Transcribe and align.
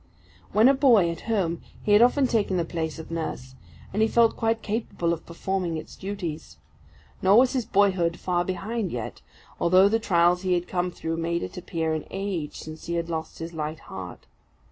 When 0.51 0.67
a 0.67 0.73
boy 0.73 1.11
at 1.11 1.21
home, 1.29 1.61
he 1.83 1.91
had 1.91 2.01
often 2.01 2.25
taken 2.25 2.57
the 2.57 2.65
place 2.65 2.97
of 2.97 3.11
nurse, 3.11 3.53
and 3.93 4.01
he 4.01 4.07
felt 4.07 4.35
quite 4.35 4.63
capable 4.63 5.13
of 5.13 5.27
performing 5.27 5.77
its 5.77 5.95
duties. 5.95 6.57
Nor 7.21 7.37
was 7.37 7.53
his 7.53 7.65
boyhood 7.67 8.17
far 8.17 8.43
behind 8.43 8.91
yet, 8.91 9.21
although 9.59 9.87
the 9.87 9.99
trials 9.99 10.41
he 10.41 10.53
had 10.53 10.67
come 10.67 10.89
through 10.89 11.17
made 11.17 11.43
it 11.43 11.55
appear 11.55 11.93
an 11.93 12.05
age 12.09 12.55
since 12.55 12.87
he 12.87 12.95
had 12.95 13.09
lost 13.11 13.37
his 13.37 13.53
light 13.53 13.81
heart. 13.93 14.25